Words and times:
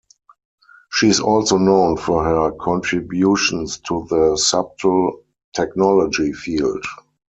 She 0.91 1.09
is 1.09 1.19
also 1.19 1.59
known 1.59 1.95
for 1.95 2.23
her 2.23 2.51
contributions 2.53 3.77
to 3.81 4.07
the 4.09 4.35
subtle 4.35 5.25
technology 5.53 6.33
field. 6.33 6.83